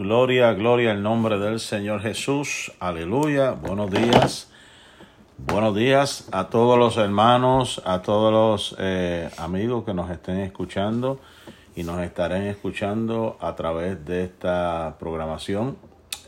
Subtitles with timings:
[0.00, 2.72] Gloria, gloria al nombre del Señor Jesús.
[2.80, 3.50] Aleluya.
[3.50, 4.50] Buenos días.
[5.36, 11.20] Buenos días a todos los hermanos, a todos los eh, amigos que nos estén escuchando
[11.76, 15.76] y nos estarán escuchando a través de esta programación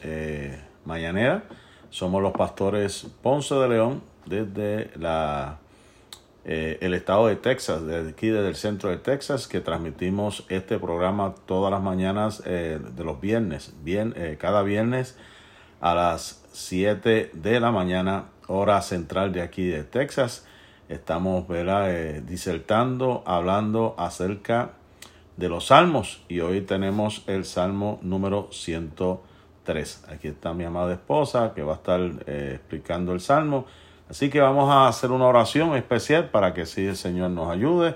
[0.03, 1.45] eh, mañanera.
[1.89, 5.61] Somos los pastores Ponce de León desde la
[6.45, 10.81] eh, el estado de Texas, de aquí desde el centro de Texas, que transmitimos este
[10.81, 15.17] programa todas las mañanas eh, de los viernes, bien, eh, cada viernes
[15.81, 20.45] a las 7 de la mañana, hora central de aquí de Texas.
[20.89, 21.47] Estamos
[22.27, 24.73] disertando, hablando acerca
[25.37, 30.05] de los salmos y hoy tenemos el salmo número 103.
[30.09, 33.65] Aquí está mi amada esposa que va a estar explicando el salmo
[34.13, 37.95] Así que vamos a hacer una oración especial para que sí el Señor nos ayude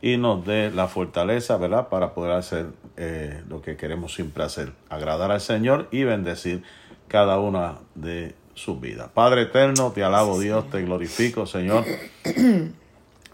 [0.00, 1.88] y nos dé la fortaleza, ¿verdad?
[1.88, 2.66] Para poder hacer
[2.96, 6.62] eh, lo que queremos siempre hacer, agradar al Señor y bendecir
[7.08, 9.08] cada una de sus vidas.
[9.12, 11.84] Padre eterno, te alabo Dios, te glorifico, Señor.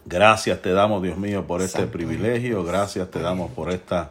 [0.06, 2.64] Gracias te damos, Dios mío, por este privilegio.
[2.64, 4.10] Gracias te damos por esta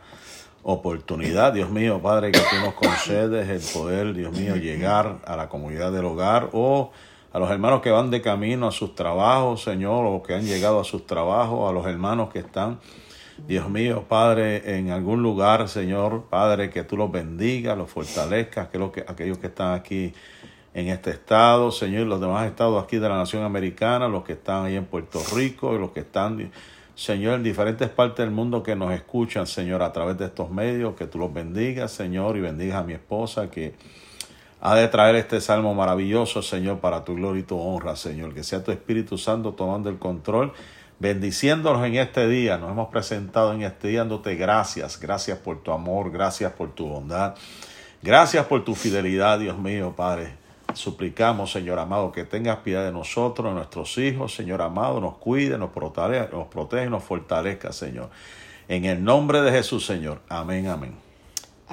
[0.62, 5.50] oportunidad, Dios mío, Padre, que tú nos concedes el poder, Dios mío, llegar a la
[5.50, 6.92] comunidad del hogar o
[7.34, 10.80] a los hermanos que van de camino a sus trabajos, Señor, o que han llegado
[10.80, 12.80] a sus trabajos, a los hermanos que están,
[13.48, 18.92] Dios mío, Padre, en algún lugar, Señor, Padre, que tú los bendigas, los fortalezcas, que,
[18.92, 20.14] que aquellos que están aquí
[20.74, 24.66] en este estado, Señor, los demás estados aquí de la nación americana, los que están
[24.66, 26.52] ahí en Puerto Rico y los que están,
[26.96, 30.96] Señor, en diferentes partes del mundo que nos escuchan, Señor, a través de estos medios,
[30.96, 33.74] que tú los bendigas, Señor, y bendigas a mi esposa, que
[34.62, 38.36] ha de traer este salmo maravilloso, Señor, para tu gloria y tu honra, Señor.
[38.36, 40.54] Que sea tu Espíritu Santo tomando el control,
[41.00, 42.60] bendiciéndonos en este día.
[42.60, 45.00] Nos hemos presentado en este día dándote gracias.
[45.00, 47.34] Gracias por tu amor, gracias por tu bondad.
[48.04, 50.36] Gracias por tu fidelidad, Dios mío, Padre.
[50.76, 55.58] Suplicamos, Señor amado, que tengas piedad de nosotros, de nuestros hijos, Señor amado, nos cuide,
[55.58, 58.10] nos protege, nos protege, nos fortalezca, Señor.
[58.68, 60.22] En el nombre de Jesús, Señor.
[60.30, 61.11] Amén, amén.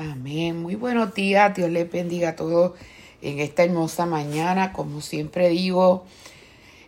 [0.01, 0.63] Amén.
[0.63, 1.53] Muy buenos días.
[1.57, 2.75] Dios les bendiga a todos
[3.21, 4.73] en esta hermosa mañana.
[4.73, 6.05] Como siempre digo,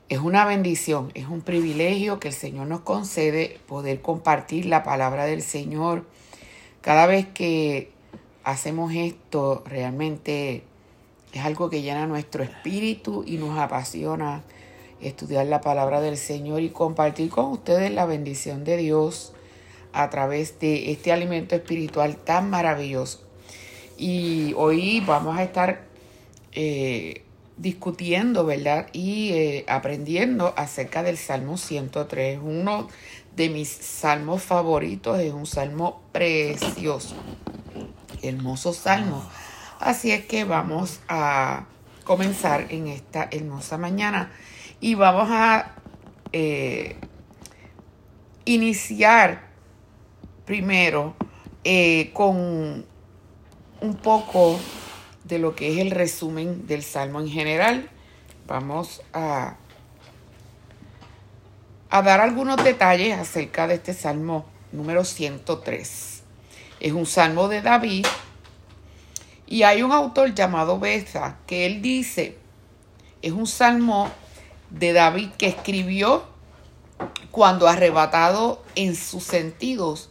[0.08, 5.24] es una bendición, es un privilegio que el Señor nos concede poder compartir la palabra
[5.24, 6.06] del Señor.
[6.82, 7.90] Cada vez que
[8.44, 10.62] hacemos esto, realmente
[11.32, 14.44] es algo que llena nuestro espíritu y nos apasiona
[15.00, 19.32] estudiar la palabra del Señor y compartir con ustedes la bendición de Dios
[19.92, 23.22] a través de este alimento espiritual tan maravilloso.
[23.96, 25.84] Y hoy vamos a estar
[26.52, 27.22] eh,
[27.56, 28.86] discutiendo, ¿verdad?
[28.92, 32.38] Y eh, aprendiendo acerca del Salmo 103.
[32.42, 32.88] Uno
[33.36, 37.14] de mis salmos favoritos es un salmo precioso,
[38.22, 39.22] hermoso salmo.
[39.78, 41.66] Así es que vamos a
[42.04, 44.32] comenzar en esta hermosa mañana
[44.80, 45.74] y vamos a
[46.32, 46.96] eh,
[48.44, 49.49] iniciar
[50.50, 51.14] primero
[51.62, 52.84] eh, con
[53.80, 54.58] un poco
[55.22, 57.88] de lo que es el resumen del Salmo en general.
[58.48, 59.54] Vamos a,
[61.88, 66.22] a dar algunos detalles acerca de este Salmo número 103.
[66.80, 68.06] Es un Salmo de David
[69.46, 72.36] y hay un autor llamado Beza que él dice,
[73.22, 74.10] es un Salmo
[74.70, 76.24] de David que escribió
[77.30, 80.09] cuando arrebatado en sus sentidos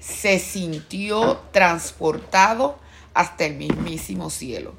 [0.00, 2.78] se sintió transportado
[3.14, 4.74] hasta el mismísimo cielo.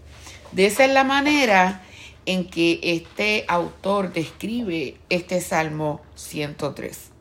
[0.51, 1.83] De esa es la manera
[2.25, 7.11] en que este autor describe este Salmo 103.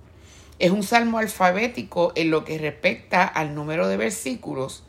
[0.58, 4.82] Es un salmo alfabético en lo que respecta al número de versículos,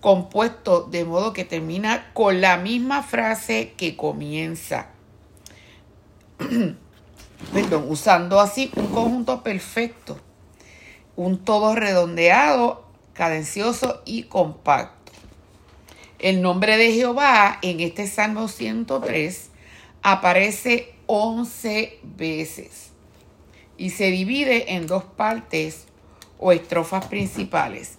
[0.00, 4.90] compuesto de modo que termina con la misma frase que comienza.
[7.52, 10.18] Perdón, usando así un conjunto perfecto
[11.18, 15.10] un todo redondeado, cadencioso y compacto.
[16.20, 19.50] El nombre de Jehová en este Salmo 103
[20.04, 22.92] aparece 11 veces
[23.76, 25.86] y se divide en dos partes
[26.38, 27.98] o estrofas principales.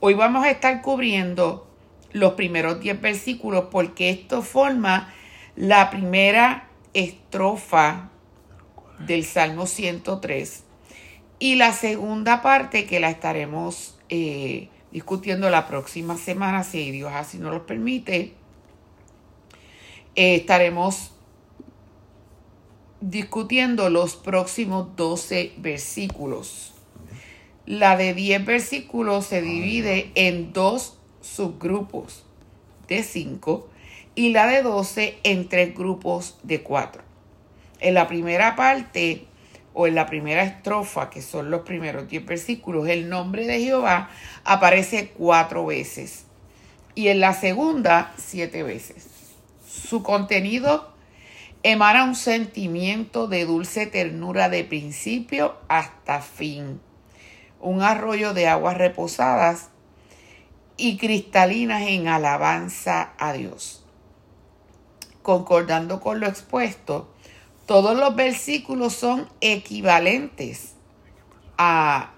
[0.00, 1.68] Hoy vamos a estar cubriendo
[2.12, 5.12] los primeros 10 versículos porque esto forma
[5.54, 8.08] la primera estrofa
[9.00, 10.63] del Salmo 103
[11.38, 17.38] y la segunda parte que la estaremos eh, discutiendo la próxima semana, si Dios así
[17.38, 18.34] nos lo permite,
[20.14, 21.12] eh, estaremos
[23.00, 26.72] discutiendo los próximos 12 versículos.
[27.66, 32.24] La de 10 versículos se divide en dos subgrupos.
[32.88, 33.68] de 5
[34.14, 37.02] y la de 12 en tres grupos de 4.
[37.80, 39.26] En la primera parte
[39.74, 44.08] o en la primera estrofa, que son los primeros 10 versículos, el nombre de Jehová
[44.44, 46.24] aparece cuatro veces
[46.94, 49.08] y en la segunda siete veces.
[49.68, 50.94] Su contenido
[51.64, 56.80] emana un sentimiento de dulce ternura de principio hasta fin,
[57.60, 59.70] un arroyo de aguas reposadas
[60.76, 63.84] y cristalinas en alabanza a Dios.
[65.22, 67.13] Concordando con lo expuesto,
[67.66, 70.74] todos los versículos son equivalentes
[71.56, 72.10] a,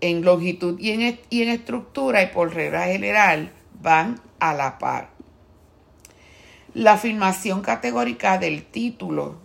[0.00, 5.10] en longitud y en, y en estructura y por regla general van a la par.
[6.74, 9.36] La afirmación categórica del título,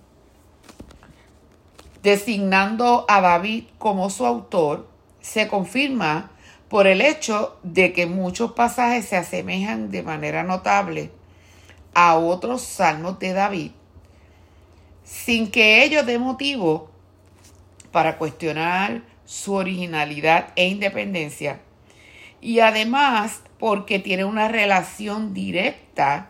[2.01, 4.87] designando a David como su autor,
[5.21, 6.31] se confirma
[6.69, 11.11] por el hecho de que muchos pasajes se asemejan de manera notable
[11.93, 13.71] a otros salmos de David
[15.09, 16.91] sin que ello dé motivo
[17.91, 21.61] para cuestionar su originalidad e independencia.
[22.41, 26.29] Y además porque tiene una relación directa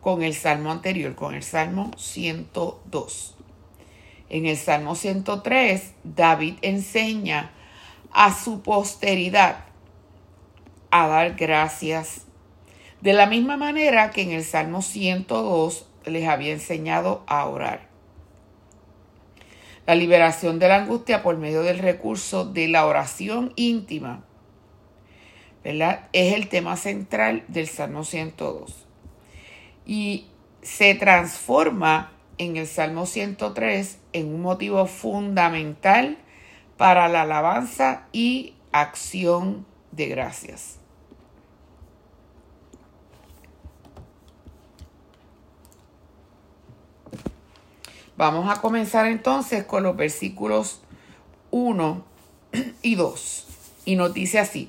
[0.00, 3.36] con el salmo anterior, con el salmo 102.
[4.28, 7.52] En el salmo 103, David enseña
[8.10, 9.66] a su posteridad
[10.90, 12.22] a dar gracias.
[13.00, 17.88] De la misma manera que en el salmo 102 les había enseñado a orar.
[19.86, 24.24] La liberación de la angustia por medio del recurso de la oración íntima,
[25.62, 26.08] ¿verdad?
[26.12, 28.86] Es el tema central del Salmo 102.
[29.86, 30.28] Y
[30.62, 36.18] se transforma en el Salmo 103 en un motivo fundamental
[36.76, 40.83] para la alabanza y acción de gracias.
[48.16, 50.80] Vamos a comenzar entonces con los versículos
[51.50, 52.04] 1
[52.82, 53.46] y 2.
[53.86, 54.68] Y nos dice así,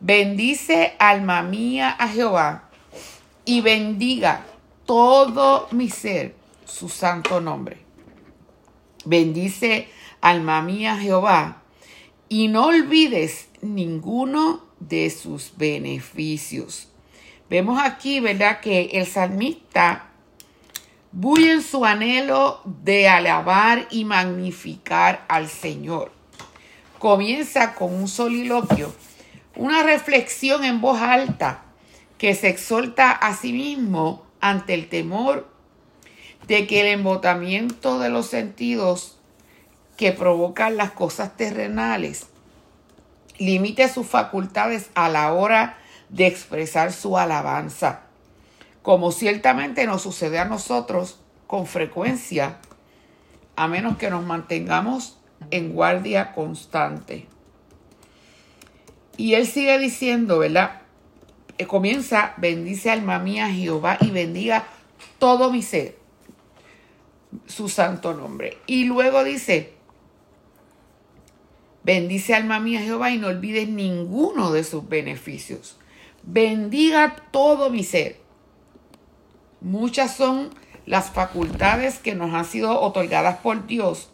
[0.00, 2.70] bendice alma mía a Jehová
[3.44, 4.46] y bendiga
[4.86, 6.34] todo mi ser
[6.64, 7.78] su santo nombre.
[9.04, 9.88] Bendice
[10.20, 11.62] alma mía Jehová
[12.28, 16.88] y no olvides ninguno de sus beneficios.
[17.50, 18.60] Vemos aquí, ¿verdad?
[18.60, 20.10] Que el salmista
[21.20, 26.12] en su anhelo de alabar y magnificar al Señor.
[26.98, 28.94] Comienza con un soliloquio,
[29.56, 31.62] una reflexión en voz alta
[32.18, 35.48] que se exhorta a sí mismo ante el temor
[36.46, 39.18] de que el embotamiento de los sentidos
[39.96, 42.26] que provocan las cosas terrenales
[43.38, 45.78] limite sus facultades a la hora
[46.08, 48.07] de expresar su alabanza
[48.88, 52.56] como ciertamente nos sucede a nosotros con frecuencia,
[53.54, 55.18] a menos que nos mantengamos
[55.50, 57.26] en guardia constante.
[59.18, 60.80] Y él sigue diciendo, ¿verdad?
[61.58, 64.64] Eh, comienza, bendice alma mía Jehová y bendiga
[65.18, 65.98] todo mi ser,
[67.44, 68.56] su santo nombre.
[68.66, 69.74] Y luego dice,
[71.84, 75.76] bendice alma mía Jehová y no olvides ninguno de sus beneficios.
[76.22, 78.27] Bendiga todo mi ser.
[79.60, 80.50] Muchas son
[80.86, 84.10] las facultades que nos han sido otorgadas por Dios.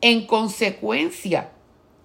[0.00, 1.50] En consecuencia,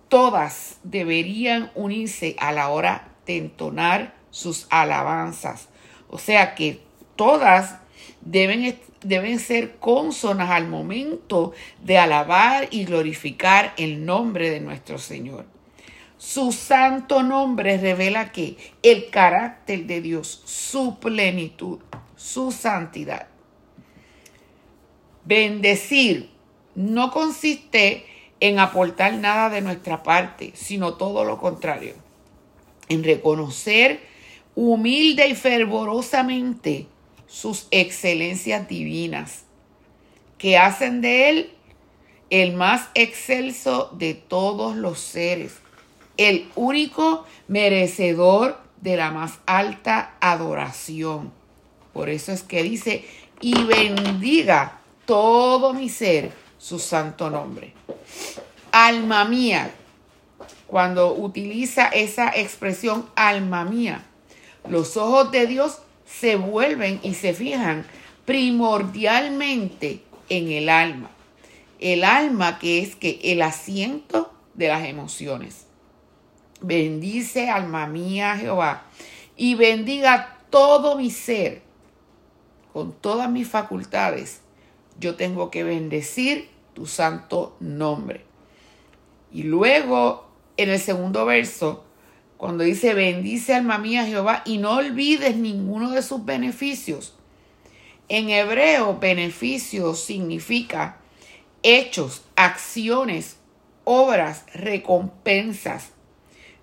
[0.07, 5.67] todas deberían unirse a la hora de entonar sus alabanzas.
[6.09, 6.81] O sea que
[7.15, 7.75] todas
[8.21, 15.45] deben, deben ser consonas al momento de alabar y glorificar el nombre de nuestro Señor.
[16.17, 21.79] Su santo nombre revela que el carácter de Dios, su plenitud,
[22.21, 23.27] su santidad.
[25.25, 26.29] Bendecir
[26.75, 28.05] no consiste
[28.39, 31.95] en aportar nada de nuestra parte, sino todo lo contrario,
[32.89, 34.01] en reconocer
[34.55, 36.87] humilde y fervorosamente
[37.27, 39.43] sus excelencias divinas,
[40.37, 41.53] que hacen de él
[42.29, 45.57] el más excelso de todos los seres,
[46.17, 51.40] el único merecedor de la más alta adoración.
[51.93, 53.05] Por eso es que dice,
[53.39, 57.73] y bendiga todo mi ser su santo nombre.
[58.71, 59.71] Alma mía,
[60.67, 64.03] cuando utiliza esa expresión alma mía,
[64.69, 67.85] los ojos de Dios se vuelven y se fijan
[68.25, 71.09] primordialmente en el alma.
[71.79, 75.65] El alma que es que el asiento de las emociones.
[76.61, 78.83] Bendice alma mía Jehová
[79.35, 81.63] y bendiga todo mi ser,
[82.73, 84.41] con todas mis facultades,
[84.99, 88.25] yo tengo que bendecir tu santo nombre.
[89.31, 91.83] Y luego, en el segundo verso,
[92.37, 97.13] cuando dice, bendice alma mía Jehová y no olvides ninguno de sus beneficios.
[98.09, 100.97] En hebreo, beneficio significa
[101.63, 103.37] hechos, acciones,
[103.83, 105.91] obras, recompensas.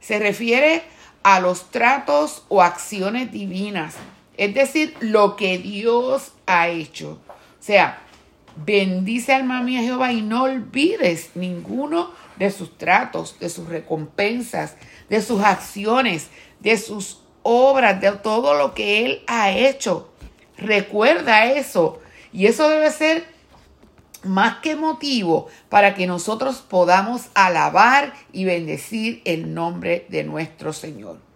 [0.00, 0.82] Se refiere
[1.22, 3.94] a los tratos o acciones divinas,
[4.38, 7.20] es decir, lo que Dios ha hecho.
[7.28, 8.00] O sea,
[8.64, 14.76] bendice alma mía Jehová y no olvides ninguno de sus tratos, de sus recompensas,
[15.08, 16.28] de sus acciones,
[16.60, 20.12] de sus obras, de todo lo que Él ha hecho.
[20.56, 22.00] Recuerda eso.
[22.32, 23.26] Y eso debe ser
[24.22, 31.27] más que motivo para que nosotros podamos alabar y bendecir el nombre de nuestro Señor.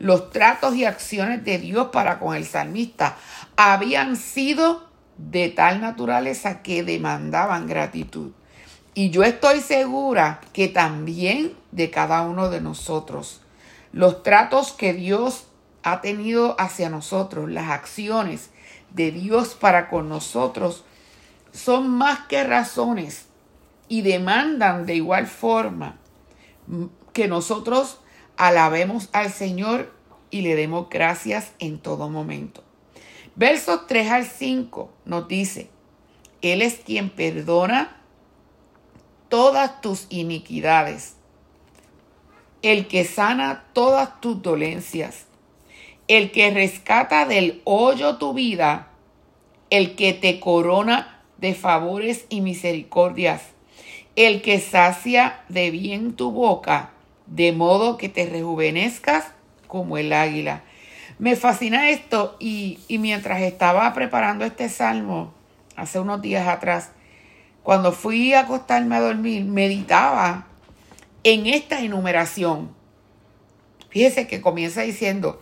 [0.00, 3.18] Los tratos y acciones de Dios para con el salmista
[3.54, 4.88] habían sido
[5.18, 8.32] de tal naturaleza que demandaban gratitud.
[8.94, 13.42] Y yo estoy segura que también de cada uno de nosotros.
[13.92, 15.44] Los tratos que Dios
[15.82, 18.48] ha tenido hacia nosotros, las acciones
[18.94, 20.82] de Dios para con nosotros,
[21.52, 23.26] son más que razones
[23.86, 25.98] y demandan de igual forma
[27.12, 28.00] que nosotros
[28.40, 29.92] alabemos al Señor
[30.30, 32.64] y le demos gracias en todo momento.
[33.36, 35.68] Versos 3 al 5 nos dice,
[36.40, 38.00] Él es quien perdona
[39.28, 41.16] todas tus iniquidades,
[42.62, 45.26] el que sana todas tus dolencias,
[46.08, 48.88] el que rescata del hoyo tu vida,
[49.68, 53.42] el que te corona de favores y misericordias,
[54.16, 56.94] el que sacia de bien tu boca,
[57.30, 59.24] de modo que te rejuvenezcas
[59.66, 60.62] como el águila.
[61.18, 65.32] Me fascina esto y, y mientras estaba preparando este salmo,
[65.76, 66.90] hace unos días atrás,
[67.62, 70.46] cuando fui a acostarme a dormir, meditaba
[71.24, 72.74] en esta enumeración.
[73.90, 75.40] Fíjese que comienza diciendo,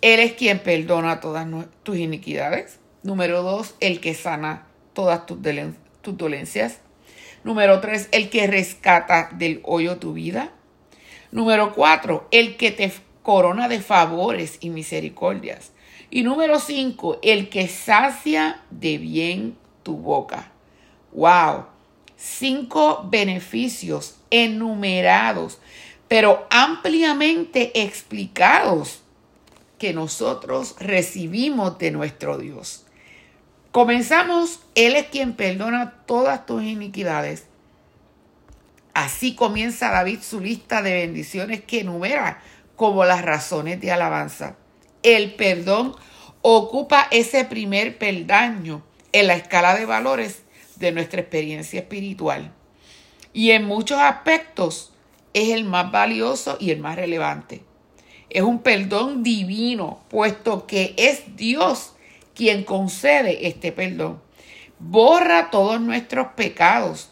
[0.00, 1.46] Él es quien perdona todas
[1.82, 2.78] tus iniquidades.
[3.02, 5.38] Número dos, el que sana todas tus,
[6.16, 6.78] dolencias.
[7.42, 10.52] Número tres, el que rescata del hoyo tu vida.
[11.32, 15.72] Número cuatro, el que te corona de favores y misericordias.
[16.10, 20.50] Y número cinco, el que sacia de bien tu boca.
[21.12, 21.66] ¡Wow!
[22.16, 25.58] Cinco beneficios enumerados,
[26.08, 29.02] pero ampliamente explicados
[29.78, 32.84] que nosotros recibimos de nuestro Dios.
[33.70, 37.46] Comenzamos, Él es quien perdona todas tus iniquidades.
[38.94, 42.42] Así comienza David su lista de bendiciones que enumera
[42.76, 44.56] como las razones de alabanza.
[45.02, 45.94] El perdón
[46.42, 48.82] ocupa ese primer peldaño
[49.12, 50.42] en la escala de valores
[50.76, 52.52] de nuestra experiencia espiritual.
[53.32, 54.92] Y en muchos aspectos
[55.34, 57.62] es el más valioso y el más relevante.
[58.30, 61.94] Es un perdón divino, puesto que es Dios
[62.34, 64.20] quien concede este perdón.
[64.78, 67.09] Borra todos nuestros pecados,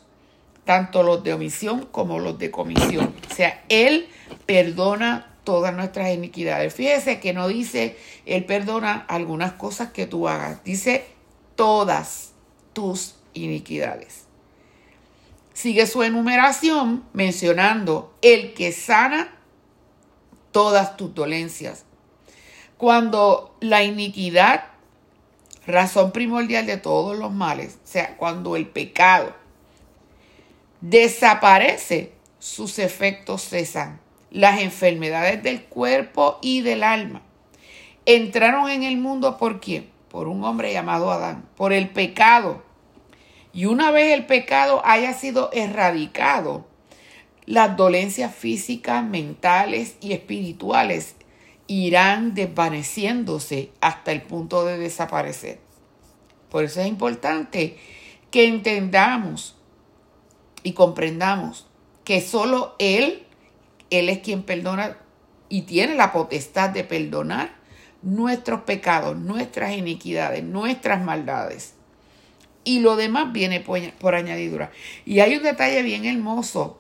[0.69, 3.15] tanto los de omisión como los de comisión.
[3.31, 4.07] O sea, Él
[4.45, 6.75] perdona todas nuestras iniquidades.
[6.75, 7.97] Fíjese que no dice,
[8.27, 11.07] Él perdona algunas cosas que tú hagas, dice
[11.57, 12.33] todas
[12.75, 14.25] tus iniquidades.
[15.55, 19.35] Sigue su enumeración mencionando el que sana
[20.53, 21.87] todas tus dolencias.
[22.77, 24.65] Cuando la iniquidad
[25.67, 29.38] razón primordial de todos los males, o sea, cuando el pecado
[30.81, 34.01] desaparece, sus efectos cesan.
[34.31, 37.23] Las enfermedades del cuerpo y del alma
[38.11, 39.91] entraron en el mundo por quién?
[40.09, 42.63] Por un hombre llamado Adán, por el pecado.
[43.53, 46.67] Y una vez el pecado haya sido erradicado,
[47.45, 51.17] las dolencias físicas, mentales y espirituales
[51.67, 55.61] irán desvaneciéndose hasta el punto de desaparecer.
[56.51, 57.77] Por eso es importante
[58.31, 59.58] que entendamos
[60.63, 61.67] y comprendamos
[62.05, 63.27] que solo Él,
[63.91, 64.97] Él es quien perdona
[65.49, 67.57] y tiene la potestad de perdonar
[68.03, 71.75] nuestros pecados, nuestras iniquidades, nuestras maldades.
[72.65, 74.71] Y lo demás viene por, añadidura.
[75.05, 76.79] Y hay un detalle bien hermoso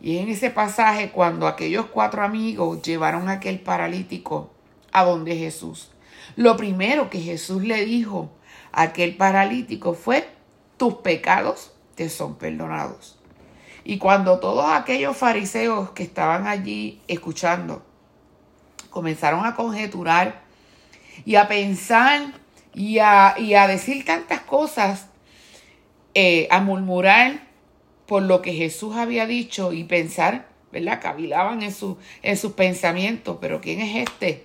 [0.00, 4.52] y en ese pasaje, cuando aquellos cuatro amigos llevaron a aquel paralítico
[4.92, 5.90] a donde Jesús,
[6.36, 8.30] lo primero que Jesús le dijo
[8.70, 10.28] a aquel paralítico fue,
[10.76, 11.72] tus pecados
[12.08, 13.18] son perdonados.
[13.84, 17.82] Y cuando todos aquellos fariseos que estaban allí escuchando
[18.90, 20.42] comenzaron a conjeturar
[21.24, 22.32] y a pensar
[22.74, 25.08] y a, y a decir tantas cosas,
[26.14, 27.48] eh, a murmurar
[28.06, 31.00] por lo que Jesús había dicho y pensar, ¿verdad?
[31.00, 34.44] Cavilaban en, su, en sus pensamientos, pero ¿quién es este?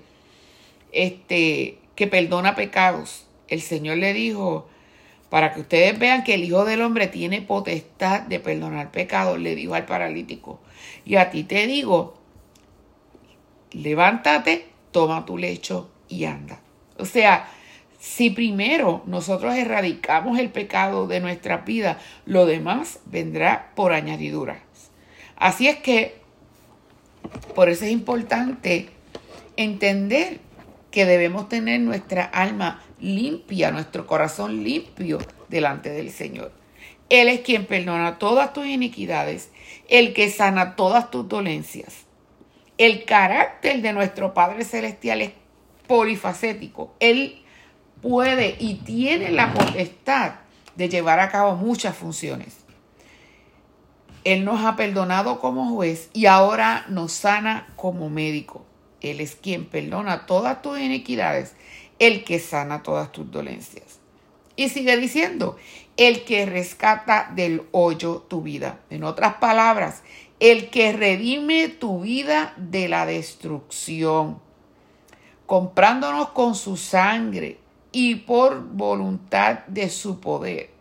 [0.92, 3.26] Este que perdona pecados.
[3.48, 4.68] El Señor le dijo,
[5.34, 9.56] para que ustedes vean que el Hijo del Hombre tiene potestad de perdonar pecados, le
[9.56, 10.60] dijo al paralítico.
[11.06, 12.22] Y a ti te digo,
[13.72, 16.60] levántate, toma tu lecho y anda.
[17.00, 17.50] O sea,
[17.98, 21.98] si primero nosotros erradicamos el pecado de nuestra vida,
[22.28, 24.62] lo demás vendrá por añadidura.
[25.36, 26.22] Así es que,
[27.56, 28.92] por eso es importante
[29.58, 30.42] entender
[30.92, 35.20] que debemos tener nuestra alma limpia, nuestro corazón limpio
[35.50, 36.52] delante del Señor.
[37.10, 39.52] Él es quien perdona todas tus iniquidades,
[39.90, 42.06] el que sana todas tus dolencias.
[42.78, 45.32] El carácter de nuestro Padre Celestial es
[45.86, 46.96] polifacético.
[47.00, 47.44] Él
[48.02, 50.36] puede y tiene la potestad
[50.76, 52.58] de llevar a cabo muchas funciones.
[54.24, 58.66] Él nos ha perdonado como juez y ahora nos sana como médico.
[59.02, 61.56] Él es quien perdona todas tus iniquidades,
[62.08, 64.00] el que sana todas tus dolencias.
[64.58, 65.56] Y sigue diciendo,
[65.96, 68.82] el que rescata del hoyo tu vida.
[68.90, 70.04] En otras palabras,
[70.40, 74.40] el que redime tu vida de la destrucción,
[75.46, 77.58] comprándonos con su sangre
[77.94, 80.72] y por voluntad de su poder.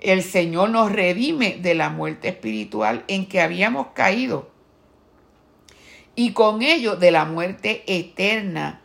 [0.00, 4.50] El Señor nos redime de la muerte espiritual en que habíamos caído
[6.18, 8.80] y con ello de la muerte eterna,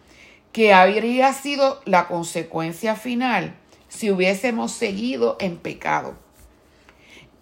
[0.53, 3.55] que habría sido la consecuencia final
[3.89, 6.15] si hubiésemos seguido en pecado.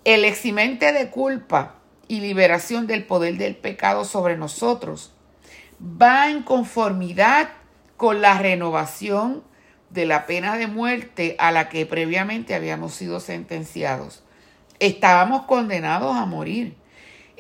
[0.04, 1.76] El eximente de culpa
[2.08, 5.14] y liberación del poder del pecado sobre nosotros
[5.80, 7.50] va en conformidad
[7.98, 9.44] con la renovación
[9.92, 14.24] de la pena de muerte a la que previamente habíamos sido sentenciados.
[14.80, 16.82] Estábamos condenados a morir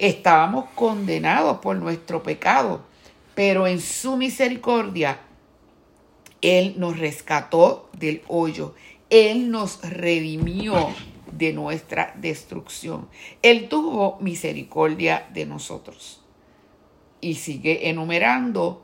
[0.01, 2.81] estábamos condenados por nuestro pecado,
[3.35, 5.19] pero en su misericordia,
[6.41, 8.75] Él nos rescató del hoyo,
[9.09, 10.89] Él nos redimió
[11.31, 13.07] de nuestra destrucción.
[13.41, 16.21] Él tuvo misericordia de nosotros.
[17.19, 18.83] Y sigue enumerando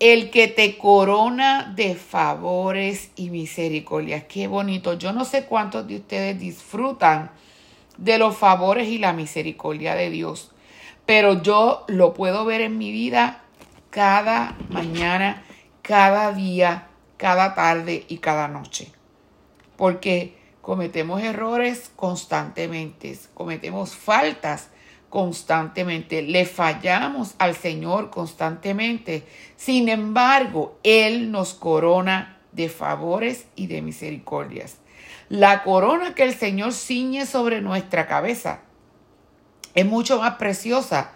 [0.00, 4.24] el que te corona de favores y misericordias.
[4.24, 4.94] Qué bonito.
[4.98, 7.30] Yo no sé cuántos de ustedes disfrutan
[7.96, 10.50] de los favores y la misericordia de Dios.
[11.06, 13.42] Pero yo lo puedo ver en mi vida
[13.90, 15.44] cada mañana,
[15.84, 18.90] cada día, cada tarde y cada noche.
[19.76, 24.70] Porque cometemos errores constantemente, cometemos faltas
[25.10, 29.24] constantemente, le fallamos al Señor constantemente.
[29.56, 34.78] Sin embargo, Él nos corona de favores y de misericordias.
[35.28, 38.60] La corona que el Señor ciñe sobre nuestra cabeza
[39.74, 41.12] es mucho más preciosa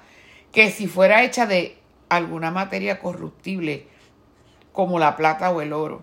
[0.53, 1.79] que si fuera hecha de
[2.11, 3.89] alguna materia corruptible
[4.79, 6.03] como la plata o el oro.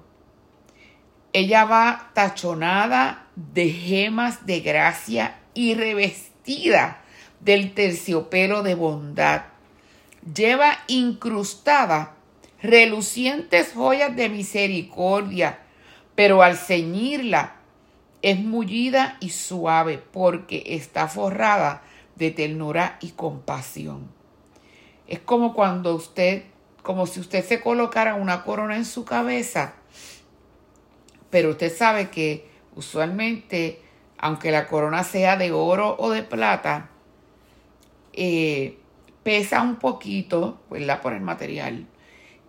[1.31, 7.01] Ella va tachonada de gemas de gracia y revestida
[7.39, 9.43] del terciopelo de bondad.
[10.25, 12.17] Lleva incrustada
[12.61, 15.59] relucientes joyas de misericordia,
[16.15, 17.55] pero al ceñirla
[18.21, 21.81] es mullida y suave porque está forrada
[22.17, 24.09] de ternura y compasión.
[25.07, 26.43] Es como cuando usted,
[26.85, 29.73] como si usted se colocara una corona en su cabeza,
[31.31, 33.81] pero usted sabe que usualmente,
[34.19, 36.89] aunque la corona sea de oro o de plata,
[38.13, 38.77] eh,
[39.23, 41.01] pesa un poquito, ¿verdad?
[41.01, 41.87] Por el material.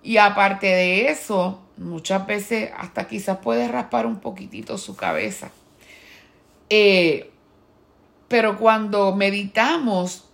[0.03, 5.51] Y aparte de eso, muchas veces hasta quizás puede raspar un poquitito su cabeza.
[6.69, 7.31] Eh,
[8.29, 10.26] pero cuando meditamos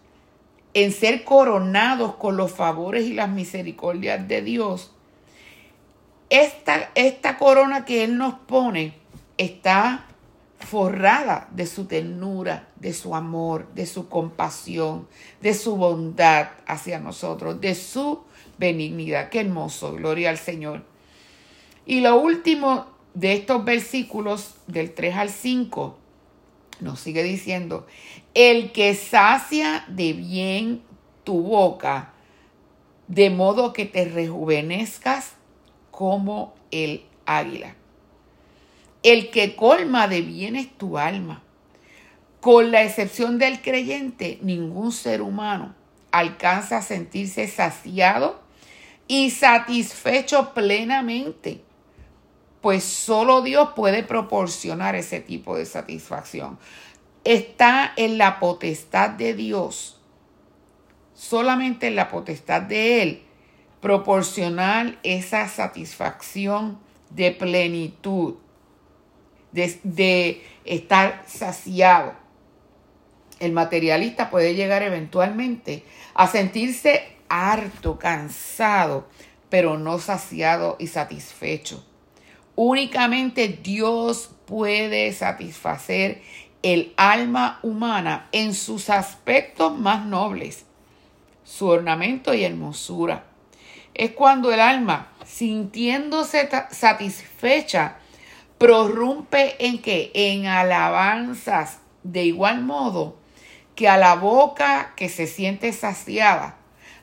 [0.75, 4.93] en ser coronados con los favores y las misericordias de Dios,
[6.31, 8.95] esta, esta corona que Él nos pone
[9.37, 10.07] está
[10.59, 15.09] forrada de su ternura, de su amor, de su compasión,
[15.41, 18.23] de su bondad hacia nosotros, de su
[18.59, 19.29] benignidad.
[19.29, 20.85] Qué hermoso, gloria al Señor.
[21.85, 25.99] Y lo último de estos versículos del 3 al 5
[26.81, 27.87] nos sigue diciendo,
[28.35, 30.83] el que sacia de bien
[31.25, 32.13] tu boca,
[33.09, 35.33] de modo que te rejuvenezcas
[35.91, 37.77] como el águila.
[39.03, 41.43] El que colma de bienes tu alma.
[42.41, 45.75] Con la excepción del creyente, ningún ser humano
[46.11, 48.41] alcanza a sentirse saciado
[49.09, 51.63] y satisfecho plenamente.
[52.61, 56.59] Pues solo Dios puede proporcionar ese tipo de satisfacción.
[57.25, 60.01] Está en la potestad de Dios,
[61.15, 63.23] solamente en la potestad de Él,
[63.81, 66.79] proporcionar esa satisfacción
[67.11, 68.35] de plenitud,
[69.53, 72.15] de, de estar saciado.
[73.39, 79.09] El materialista puede llegar eventualmente a sentirse harto, cansado,
[79.49, 81.85] pero no saciado y satisfecho.
[82.55, 86.21] Únicamente Dios puede satisfacer
[86.63, 90.65] el alma humana en sus aspectos más nobles,
[91.45, 93.25] su ornamento y hermosura.
[93.95, 97.97] Es cuando el alma, sintiéndose satisfecha,
[98.59, 103.17] prorrumpe en que en alabanzas de igual modo
[103.75, 106.57] que a la boca que se siente saciada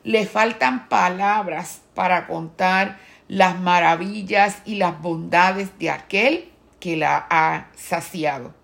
[0.04, 7.68] le faltan palabras para contar las maravillas y las bondades de aquel que la ha
[7.76, 8.59] saciado.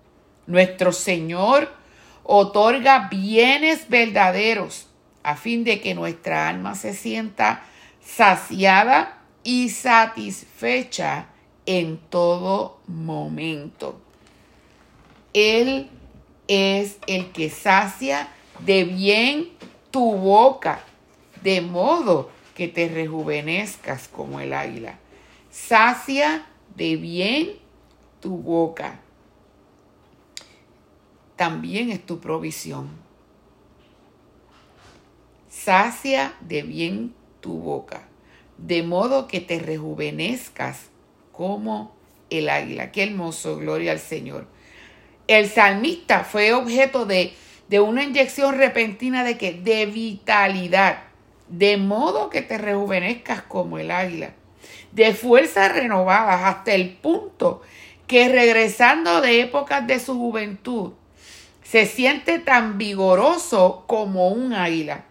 [0.48, 1.72] Nuestro Señor
[2.24, 4.88] otorga bienes verdaderos
[5.24, 7.64] a fin de que nuestra alma se sienta
[8.04, 11.28] saciada y satisfecha
[11.66, 14.00] en todo momento.
[15.34, 15.90] Él
[16.48, 18.28] es el que sacia
[18.60, 19.50] de bien
[19.92, 20.80] tu boca
[21.44, 24.98] de modo que te rejuvenezcas como el águila.
[25.52, 27.52] Sacia de bien
[28.20, 29.00] tu boca.
[31.36, 32.90] También es tu provisión.
[35.50, 38.08] Sacia de bien tu boca,
[38.58, 40.90] de modo que te rejuvenezcas
[41.32, 41.96] como
[42.30, 42.92] el águila.
[42.92, 44.48] Qué hermoso, gloria al Señor.
[45.28, 47.34] El salmista fue objeto de,
[47.68, 51.04] de una inyección repentina de que de vitalidad
[51.48, 54.32] de modo que te rejuvenezcas como el águila,
[54.92, 57.62] de fuerzas renovadas hasta el punto
[58.08, 60.94] que regresando de épocas de su juventud,
[61.66, 65.06] se siente tan vigoroso como un águila,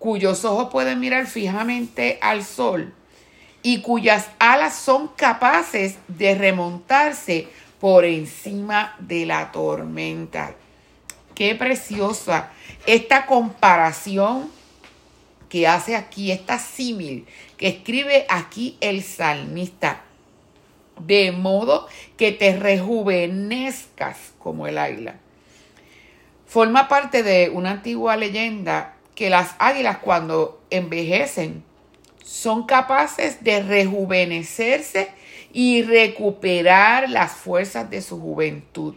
[0.00, 2.92] cuyos ojos pueden mirar fijamente al sol
[3.62, 7.48] y cuyas alas son capaces de remontarse
[7.80, 10.54] por encima de la tormenta.
[11.36, 12.50] Qué preciosa
[12.84, 14.50] esta comparación
[15.48, 20.02] que hace aquí esta símil que escribe aquí el salmista.
[20.98, 25.14] De modo que te rejuvenezcas como el águila.
[26.48, 31.62] Forma parte de una antigua leyenda que las águilas cuando envejecen
[32.24, 35.10] son capaces de rejuvenecerse
[35.52, 38.94] y recuperar las fuerzas de su juventud.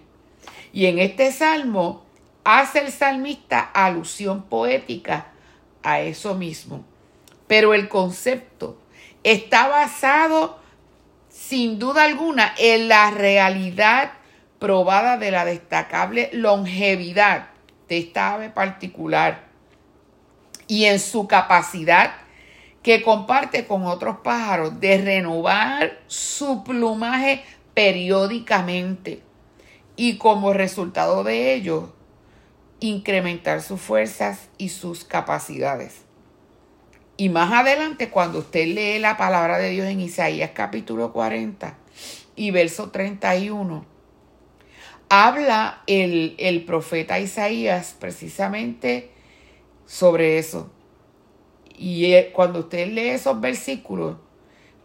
[0.71, 2.05] Y en este salmo
[2.45, 5.27] hace el salmista alusión poética
[5.83, 6.85] a eso mismo.
[7.47, 8.77] Pero el concepto
[9.23, 10.57] está basado
[11.27, 14.13] sin duda alguna en la realidad
[14.61, 17.47] probada de la destacable longevidad
[17.89, 19.45] de esta ave particular
[20.67, 22.11] y en su capacidad
[22.83, 27.43] que comparte con otros pájaros de renovar su plumaje
[27.73, 29.23] periódicamente
[29.95, 31.93] y como resultado de ello
[32.79, 36.03] incrementar sus fuerzas y sus capacidades.
[37.17, 41.75] Y más adelante, cuando usted lee la palabra de Dios en Isaías capítulo 40
[42.35, 43.90] y verso 31,
[45.11, 49.11] habla el, el profeta Isaías precisamente
[49.85, 50.71] sobre eso.
[51.77, 54.15] Y cuando usted lee esos versículos,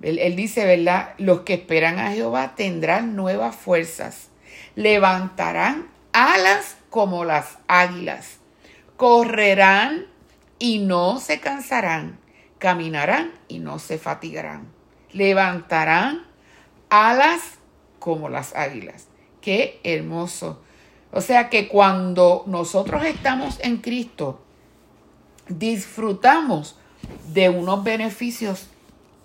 [0.02, 1.14] él, él, dice, ¿verdad?
[1.18, 4.30] Los que esperan a Jehová tendrán nuevas fuerzas,
[4.74, 8.38] levantarán alas como las águilas.
[8.96, 10.06] Correrán
[10.58, 12.18] y no se cansarán.
[12.58, 14.72] Caminarán y no se fatigarán.
[15.12, 16.26] Levantarán
[16.90, 17.42] alas
[18.00, 19.06] como las águilas.
[19.46, 20.58] Qué hermoso.
[21.12, 24.40] O sea que cuando nosotros estamos en Cristo,
[25.46, 26.74] disfrutamos
[27.32, 28.66] de unos beneficios.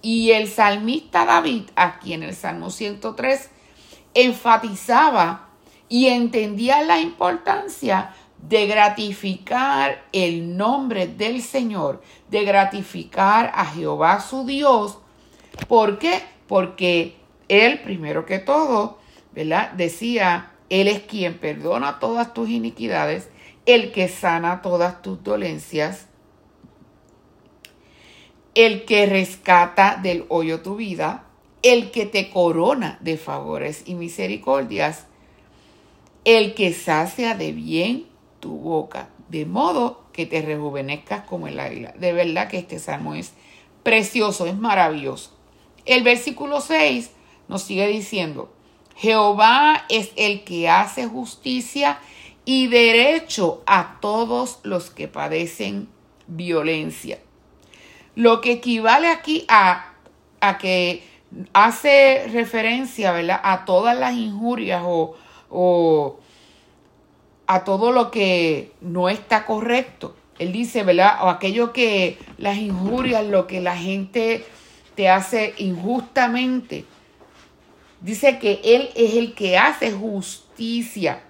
[0.03, 3.49] Y el salmista David, aquí en el Salmo 103,
[4.13, 5.49] enfatizaba
[5.89, 8.13] y entendía la importancia
[8.47, 14.99] de gratificar el nombre del Señor, de gratificar a Jehová su Dios.
[15.67, 16.21] ¿Por qué?
[16.47, 17.15] Porque
[17.47, 19.00] Él, primero que todo,
[19.33, 19.71] ¿verdad?
[19.71, 23.29] Decía, Él es quien perdona todas tus iniquidades,
[23.65, 26.07] el que sana todas tus dolencias,
[28.55, 31.25] el que rescata del hoyo tu vida,
[31.61, 35.05] el que te corona de favores y misericordias,
[36.25, 38.07] el que sacia de bien
[38.39, 41.93] tu boca, de modo que te rejuvenezcas como el águila.
[41.97, 43.33] De verdad que este salmo es
[43.83, 45.31] precioso, es maravilloso.
[45.85, 47.11] El versículo 6
[47.47, 48.51] nos sigue diciendo,
[49.01, 51.97] Jehová es el que hace justicia
[52.45, 55.89] y derecho a todos los que padecen
[56.27, 57.17] violencia.
[58.13, 59.93] Lo que equivale aquí a,
[60.39, 61.03] a que
[61.51, 63.41] hace referencia ¿verdad?
[63.43, 65.15] a todas las injurias o,
[65.49, 66.19] o
[67.47, 70.15] a todo lo que no está correcto.
[70.37, 71.23] Él dice, ¿verdad?
[71.23, 74.45] O aquello que las injurias, lo que la gente
[74.93, 76.85] te hace injustamente.
[78.01, 81.21] Dice que Él es el que hace justicia.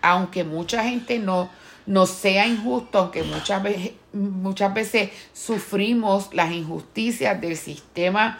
[0.00, 1.50] Aunque mucha gente no,
[1.86, 8.38] no sea injusto, aunque muchas veces, muchas veces sufrimos las injusticias del sistema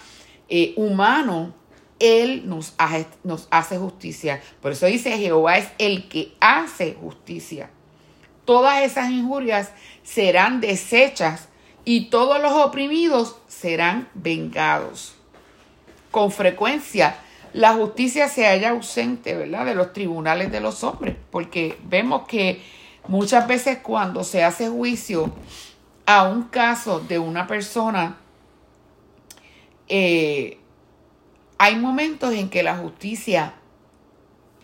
[0.49, 1.55] eh, humano,
[1.99, 4.41] Él nos hace, nos hace justicia.
[4.61, 7.71] Por eso dice Jehová es el que hace justicia.
[8.45, 11.49] Todas esas injurias serán desechas
[11.85, 15.15] y todos los oprimidos serán vengados.
[16.13, 17.17] Con frecuencia
[17.53, 22.63] la justicia se halla ausente, ¿verdad?, de los tribunales de los hombres, porque vemos que
[23.09, 25.33] muchas veces cuando se hace juicio
[26.07, 28.17] a un caso de una persona,
[29.89, 30.59] eh,
[31.59, 33.55] hay momentos en que la justicia,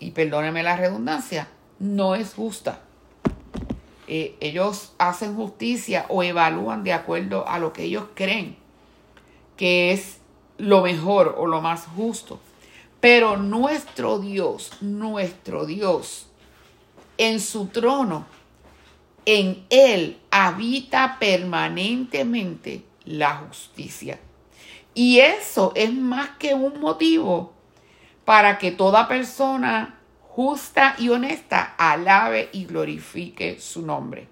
[0.00, 2.80] y perdóneme la redundancia, no es justa.
[4.06, 8.56] Eh, ellos hacen justicia o evalúan de acuerdo a lo que ellos creen
[9.58, 10.18] que es
[10.58, 12.38] lo mejor o lo más justo.
[13.00, 16.26] Pero nuestro Dios, nuestro Dios,
[17.16, 18.26] en su trono,
[19.24, 24.18] en Él habita permanentemente la justicia.
[24.94, 27.52] Y eso es más que un motivo
[28.24, 34.28] para que toda persona justa y honesta, alabe y glorifique su nombre.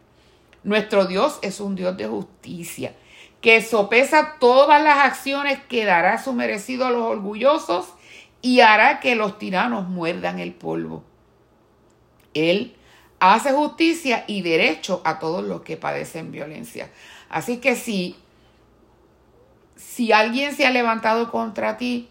[0.64, 2.94] Nuestro Dios es un Dios de justicia,
[3.40, 7.86] que sopesa todas las acciones que dará su merecido a los orgullosos
[8.42, 11.04] y hará que los tiranos muerdan el polvo.
[12.34, 12.76] Él
[13.20, 16.90] hace justicia y derecho a todos los que padecen violencia.
[17.28, 18.16] Así que si,
[19.76, 22.08] si alguien se ha levantado contra ti,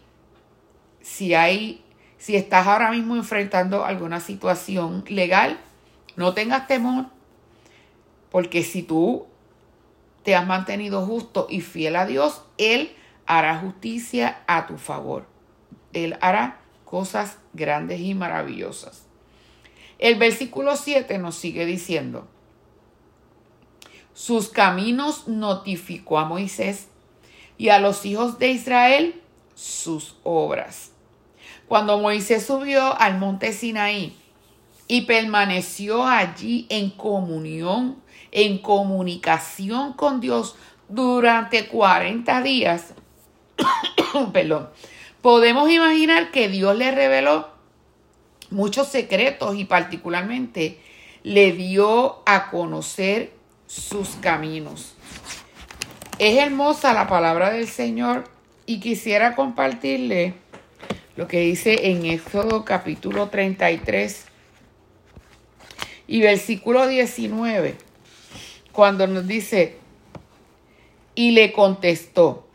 [1.00, 1.82] si hay
[2.18, 5.60] si estás ahora mismo enfrentando alguna situación legal,
[6.16, 7.06] no tengas temor,
[8.30, 9.26] porque si tú
[10.26, 15.24] te has mantenido justo y fiel a Dios, Él hará justicia a tu favor.
[15.92, 19.04] Él hará cosas grandes y maravillosas.
[20.00, 22.26] El versículo 7 nos sigue diciendo,
[24.14, 26.88] sus caminos notificó a Moisés
[27.56, 29.22] y a los hijos de Israel
[29.54, 30.90] sus obras.
[31.68, 34.16] Cuando Moisés subió al monte Sinaí
[34.88, 38.02] y permaneció allí en comunión,
[38.36, 40.56] en comunicación con Dios
[40.90, 42.92] durante 40 días,
[44.34, 44.68] perdón,
[45.22, 47.48] podemos imaginar que Dios le reveló
[48.50, 50.78] muchos secretos y particularmente
[51.22, 53.32] le dio a conocer
[53.66, 54.94] sus caminos.
[56.18, 58.24] Es hermosa la palabra del Señor
[58.66, 60.34] y quisiera compartirle
[61.16, 64.26] lo que dice en Éxodo capítulo 33
[66.06, 67.85] y versículo 19,
[68.76, 69.76] cuando nos dice,
[71.14, 72.46] y le contestó,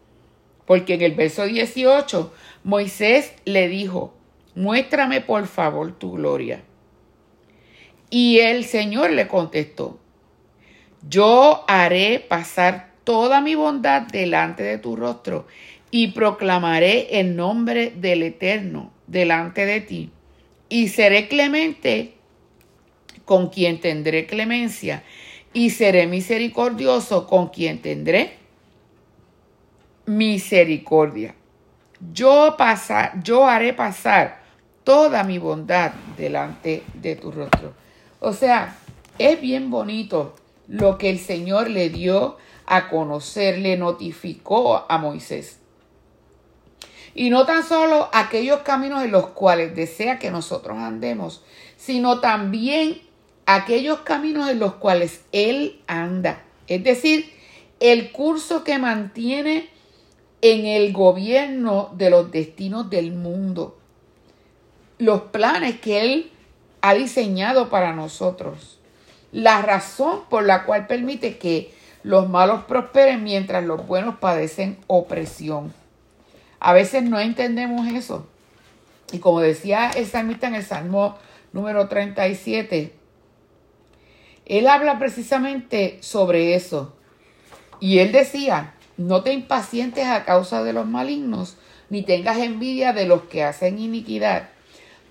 [0.68, 2.32] porque en el verso 18
[2.64, 4.14] Moisés le dijo,
[4.54, 6.62] muéstrame por favor tu gloria.
[8.12, 10.00] Y el Señor le contestó,
[11.10, 15.48] yo haré pasar toda mi bondad delante de tu rostro
[15.90, 20.12] y proclamaré el nombre del Eterno delante de ti,
[20.70, 22.14] y seré clemente
[23.26, 25.04] con quien tendré clemencia,
[25.54, 28.38] y seré misericordioso con quien tendré
[30.06, 31.36] misericordia.
[32.14, 34.42] Yo, pasar, yo haré pasar
[34.84, 37.74] toda mi bondad delante de tu rostro.
[38.20, 38.76] O sea,
[39.18, 40.36] es bien bonito
[40.68, 45.60] lo que el Señor le dio a conocer, le notificó a Moisés.
[47.14, 51.44] Y no tan solo aquellos caminos en los cuales desea que nosotros andemos,
[51.76, 53.02] sino también
[53.46, 56.44] aquellos caminos en los cuales Él anda.
[56.68, 57.32] Es decir,
[57.80, 59.70] el curso que mantiene
[60.42, 63.78] en el gobierno de los destinos del mundo.
[64.98, 66.32] Los planes que Él
[66.82, 68.80] ha diseñado para nosotros.
[69.32, 71.74] La razón por la cual permite que
[72.04, 75.74] los malos prosperen mientras los buenos padecen opresión.
[76.60, 78.28] A veces no entendemos eso.
[79.12, 81.18] Y como decía el salmista en el Salmo
[81.54, 82.94] número 37,
[84.58, 86.94] él habla precisamente sobre eso.
[87.80, 91.58] Y él decía no te impacientes a causa de los malignos,
[91.90, 94.50] ni tengas envidia de los que hacen iniquidad,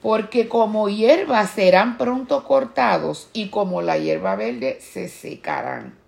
[0.03, 5.99] porque como hierba serán pronto cortados y como la hierba verde se secarán.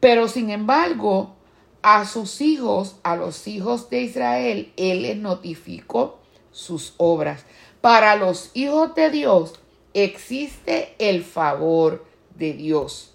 [0.00, 1.36] Pero sin embargo,
[1.82, 6.18] a sus hijos, a los hijos de Israel, Él les notificó
[6.50, 7.44] sus obras.
[7.80, 9.60] Para los hijos de Dios
[10.04, 12.04] existe el favor
[12.34, 13.14] de Dios.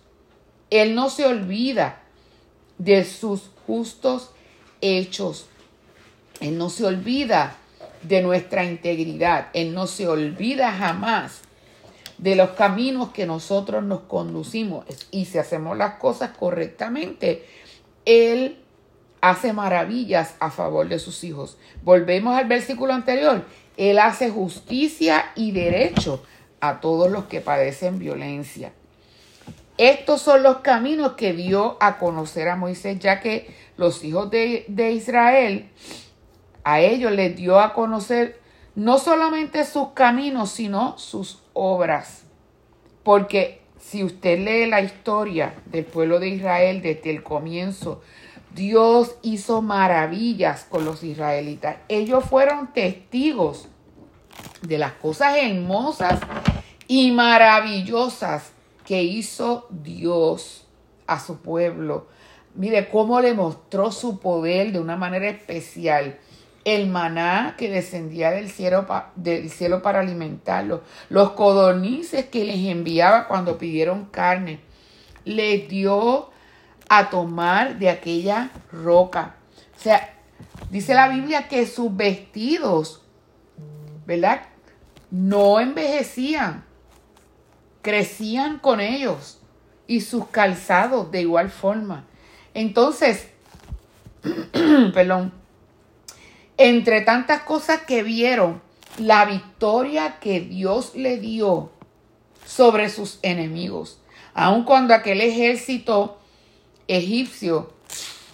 [0.71, 2.01] Él no se olvida
[2.79, 4.31] de sus justos
[4.81, 5.45] hechos.
[6.39, 7.55] Él no se olvida
[8.01, 9.49] de nuestra integridad.
[9.53, 11.41] Él no se olvida jamás
[12.17, 14.85] de los caminos que nosotros nos conducimos.
[15.11, 17.45] Y si hacemos las cosas correctamente,
[18.05, 18.57] Él
[19.21, 21.57] hace maravillas a favor de sus hijos.
[21.83, 23.45] Volvemos al versículo anterior.
[23.77, 26.23] Él hace justicia y derecho
[26.61, 28.71] a todos los que padecen violencia.
[29.77, 34.65] Estos son los caminos que dio a conocer a Moisés, ya que los hijos de,
[34.67, 35.69] de Israel,
[36.63, 38.39] a ellos les dio a conocer
[38.75, 42.23] no solamente sus caminos, sino sus obras.
[43.03, 48.01] Porque si usted lee la historia del pueblo de Israel desde el comienzo,
[48.53, 51.77] Dios hizo maravillas con los israelitas.
[51.87, 53.67] Ellos fueron testigos
[54.61, 56.19] de las cosas hermosas
[56.91, 58.51] y maravillosas
[58.85, 60.67] que hizo Dios
[61.07, 62.07] a su pueblo.
[62.53, 66.19] Mire cómo le mostró su poder de una manera especial.
[66.65, 70.81] El maná que descendía del cielo, del cielo para alimentarlos.
[71.07, 74.59] Los codornices que les enviaba cuando pidieron carne.
[75.23, 76.29] Les dio
[76.89, 79.35] a tomar de aquella roca.
[79.77, 80.13] O sea,
[80.69, 83.01] dice la Biblia que sus vestidos,
[84.05, 84.41] ¿verdad?
[85.09, 86.69] No envejecían
[87.81, 89.39] crecían con ellos
[89.87, 92.05] y sus calzados de igual forma.
[92.53, 93.27] Entonces,
[94.93, 95.33] perdón,
[96.57, 98.61] entre tantas cosas que vieron,
[98.97, 101.71] la victoria que Dios le dio
[102.45, 103.99] sobre sus enemigos,
[104.33, 106.17] aun cuando aquel ejército
[106.87, 107.73] egipcio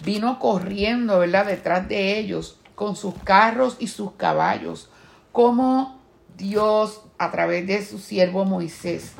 [0.04, 4.90] vino corriendo, ¿verdad?, detrás de ellos con sus carros y sus caballos,
[5.32, 6.00] como
[6.36, 9.14] Dios a través de su siervo Moisés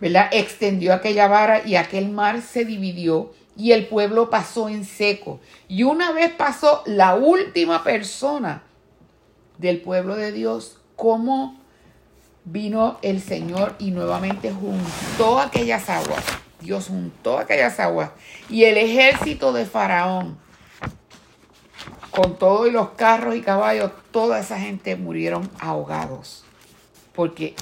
[0.00, 0.28] ¿verdad?
[0.32, 5.40] Extendió aquella vara y aquel mar se dividió y el pueblo pasó en seco.
[5.66, 8.62] Y una vez pasó la última persona
[9.58, 11.58] del pueblo de Dios, como
[12.44, 16.24] vino el Señor y nuevamente juntó aquellas aguas.
[16.60, 18.10] Dios juntó aquellas aguas.
[18.48, 20.38] Y el ejército de Faraón,
[22.10, 26.44] con todos los carros y caballos, toda esa gente murieron ahogados.
[27.12, 27.54] Porque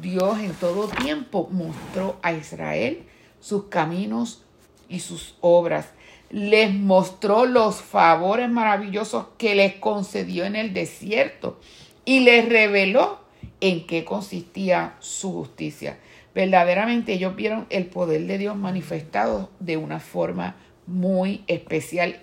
[0.00, 3.04] Dios en todo tiempo mostró a Israel
[3.40, 4.42] sus caminos
[4.88, 5.90] y sus obras.
[6.30, 11.58] Les mostró los favores maravillosos que les concedió en el desierto
[12.04, 13.20] y les reveló
[13.60, 15.98] en qué consistía su justicia.
[16.34, 20.56] Verdaderamente ellos vieron el poder de Dios manifestado de una forma
[20.86, 22.20] muy especial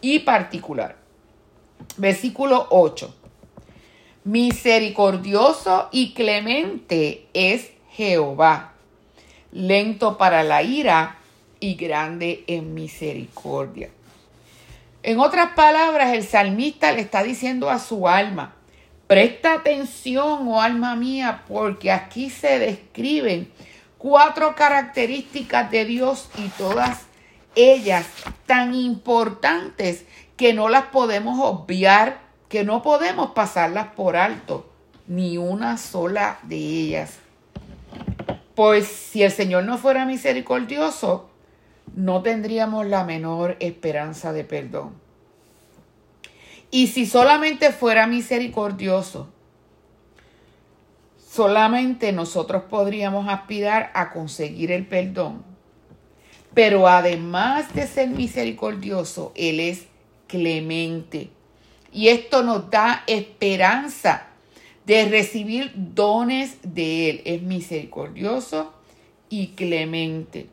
[0.00, 0.96] y particular.
[1.96, 3.25] Versículo 8.
[4.26, 8.72] Misericordioso y clemente es Jehová,
[9.52, 11.18] lento para la ira
[11.60, 13.88] y grande en misericordia.
[15.04, 18.56] En otras palabras, el salmista le está diciendo a su alma,
[19.06, 23.48] presta atención, oh alma mía, porque aquí se describen
[23.96, 27.02] cuatro características de Dios y todas
[27.54, 28.08] ellas
[28.46, 30.04] tan importantes
[30.36, 32.25] que no las podemos obviar
[32.56, 34.66] que no podemos pasarlas por alto,
[35.06, 37.18] ni una sola de ellas.
[38.54, 41.28] Pues si el Señor no fuera misericordioso,
[41.94, 44.94] no tendríamos la menor esperanza de perdón.
[46.70, 49.28] Y si solamente fuera misericordioso,
[51.30, 55.44] solamente nosotros podríamos aspirar a conseguir el perdón.
[56.54, 59.88] Pero además de ser misericordioso, Él es
[60.26, 61.35] clemente.
[61.96, 64.26] Y esto nos da esperanza
[64.84, 67.22] de recibir dones de Él.
[67.24, 68.74] Es misericordioso
[69.30, 70.46] y clemente.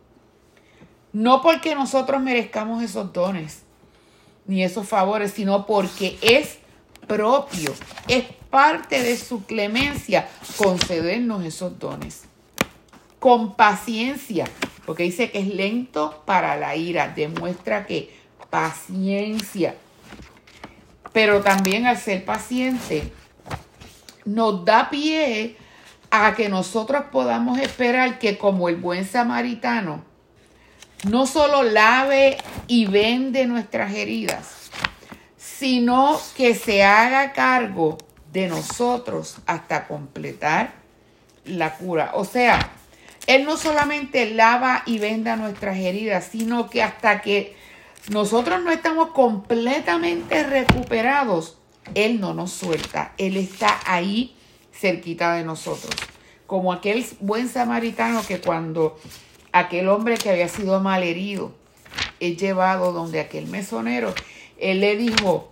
[1.12, 3.64] No porque nosotros merezcamos esos dones
[4.46, 6.60] ni esos favores, sino porque es
[7.08, 7.74] propio,
[8.08, 12.24] es parte de su clemencia concedernos esos dones.
[13.20, 14.46] Con paciencia,
[14.86, 18.16] porque dice que es lento para la ira, demuestra que
[18.50, 19.76] paciencia
[21.14, 23.14] pero también al ser paciente
[24.26, 25.56] nos da pie
[26.12, 30.04] a que nosotros podamos esperar que como el buen samaritano
[31.10, 32.38] no solo lave
[32.68, 34.70] y vende nuestras heridas,
[35.38, 37.98] sino que se haga cargo
[38.32, 40.74] de nosotros hasta completar
[41.46, 42.12] la cura.
[42.14, 42.72] O sea,
[43.28, 47.56] Él no solamente lava y venda nuestras heridas, sino que hasta que
[48.10, 51.58] nosotros no estamos completamente recuperados,
[51.96, 53.14] Él no nos suelta.
[53.18, 54.36] Él está ahí
[54.74, 55.96] cerquita de nosotros.
[56.48, 59.00] Como aquel buen samaritano que cuando
[59.52, 61.54] aquel hombre que había sido malherido
[62.20, 64.14] es llevado donde aquel mesonero,
[64.58, 65.52] él le dijo,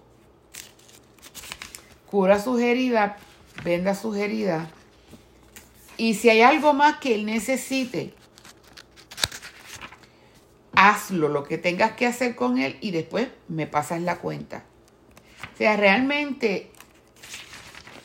[2.09, 3.13] cura sus heridas,
[3.63, 4.67] venda sus heridas,
[5.97, 8.13] y si hay algo más que él necesite,
[10.89, 14.63] hazlo, lo que tengas que hacer con él y después me pasas la cuenta.
[15.53, 16.71] O sea, realmente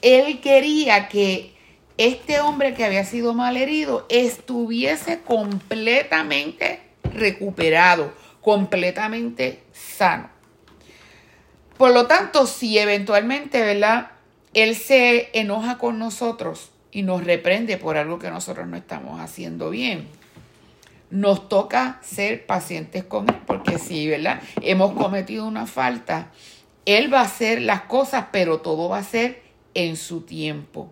[0.02, 1.54] él quería que
[1.96, 8.12] este hombre que había sido malherido estuviese completamente recuperado,
[8.42, 10.28] completamente sano.
[11.78, 14.10] Por lo tanto, si eventualmente, ¿verdad?
[14.52, 19.70] Él se enoja con nosotros y nos reprende por algo que nosotros no estamos haciendo
[19.70, 20.08] bien.
[21.10, 24.40] Nos toca ser pacientes con él, porque si, ¿verdad?
[24.60, 26.32] Hemos cometido una falta,
[26.84, 29.42] él va a hacer las cosas, pero todo va a ser
[29.74, 30.90] en su tiempo.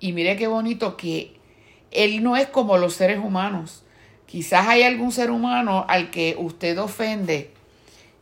[0.00, 1.38] Y mire qué bonito que
[1.90, 3.84] él no es como los seres humanos.
[4.26, 7.52] Quizás hay algún ser humano al que usted ofende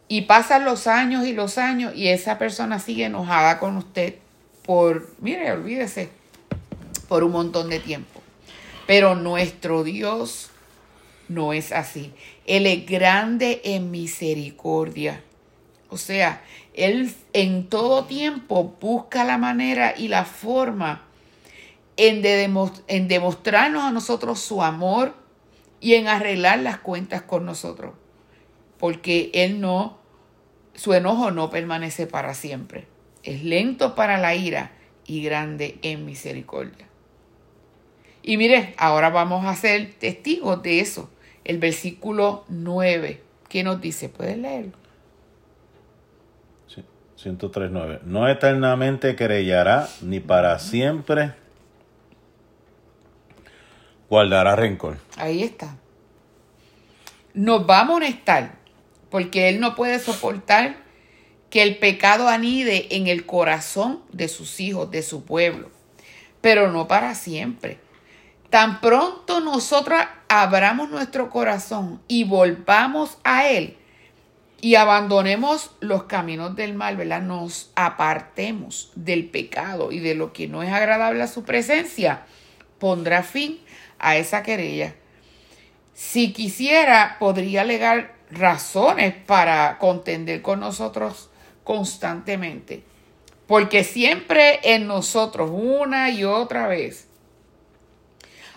[0.08, 4.16] y pasan los años y los años y esa persona sigue enojada con usted
[4.64, 6.10] por, mire, olvídese,
[7.08, 8.20] por un montón de tiempo.
[8.86, 10.51] Pero nuestro Dios
[11.34, 12.12] no es así.
[12.46, 15.22] Él es grande en misericordia.
[15.88, 16.42] O sea,
[16.74, 21.02] Él en todo tiempo busca la manera y la forma
[21.96, 22.22] en,
[22.88, 25.14] en demostrarnos a nosotros su amor
[25.80, 27.94] y en arreglar las cuentas con nosotros.
[28.78, 29.98] Porque Él no,
[30.74, 32.86] su enojo no permanece para siempre.
[33.22, 34.72] Es lento para la ira
[35.06, 36.88] y grande en misericordia.
[38.22, 41.10] Y mire, ahora vamos a ser testigos de eso.
[41.44, 44.08] El versículo 9, ¿qué nos dice?
[44.08, 44.82] ¿Puedes leerlo?
[47.22, 48.00] 103.9.
[48.02, 51.34] No eternamente querellará, ni para siempre
[54.08, 54.98] guardará rencor.
[55.16, 55.76] Ahí está.
[57.32, 58.56] Nos va a amonestar,
[59.10, 60.76] porque Él no puede soportar
[61.48, 65.70] que el pecado anide en el corazón de sus hijos, de su pueblo,
[66.40, 67.78] pero no para siempre.
[68.52, 69.98] Tan pronto nosotros
[70.28, 73.78] abramos nuestro corazón y volvamos a Él
[74.60, 77.22] y abandonemos los caminos del mal, ¿verdad?
[77.22, 82.26] Nos apartemos del pecado y de lo que no es agradable a su presencia,
[82.78, 83.58] pondrá fin
[83.98, 84.96] a esa querella.
[85.94, 91.30] Si quisiera, podría alegar razones para contender con nosotros
[91.64, 92.84] constantemente.
[93.46, 97.08] Porque siempre en nosotros, una y otra vez,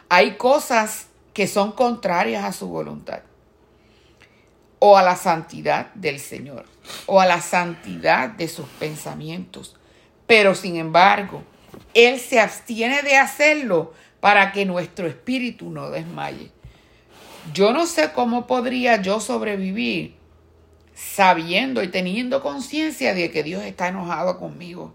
[0.10, 3.22] hay cosas que son contrarias a su voluntad
[4.80, 6.66] o a la santidad del Señor
[7.06, 9.76] o a la santidad de sus pensamientos.
[10.28, 11.44] Pero sin embargo,
[11.94, 16.52] Él se abstiene de hacerlo para que nuestro espíritu no desmaye.
[17.54, 20.16] Yo no sé cómo podría yo sobrevivir
[20.96, 24.94] sabiendo y teniendo conciencia de que Dios está enojado conmigo.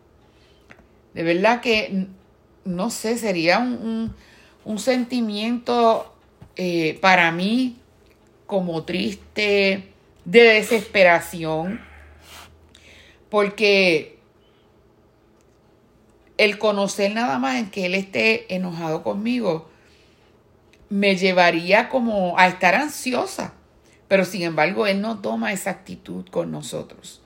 [1.14, 2.06] De verdad que,
[2.64, 4.14] no sé, sería un,
[4.78, 6.14] sentimiento
[6.56, 7.76] eh, para mí
[8.46, 9.92] como triste,
[10.24, 11.80] de desesperación,
[13.28, 14.18] porque
[16.36, 19.68] el conocer nada más en que él esté enojado conmigo
[20.88, 23.54] me llevaría como a estar ansiosa.
[24.08, 27.22] Pero sin embargo, él no toma esa actitud con nosotros.